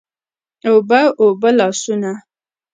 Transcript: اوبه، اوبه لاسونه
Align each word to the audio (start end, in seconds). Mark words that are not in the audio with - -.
اوبه، 0.67 1.01
اوبه 1.21 1.49
لاسونه 1.57 2.13